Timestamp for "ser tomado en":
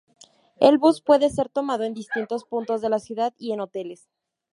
1.29-1.93